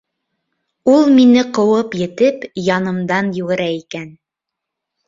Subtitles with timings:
[0.93, 4.15] Ул мине ҡыуып етеп, янымдан йүгерә икән.